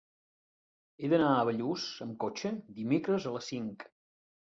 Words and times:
He 1.03 1.09
d'anar 1.11 1.27
a 1.35 1.45
Bellús 1.51 1.87
amb 2.09 2.19
cotxe 2.27 2.55
dimecres 2.83 3.33
a 3.33 3.39
les 3.41 3.55
cinc. 3.55 3.91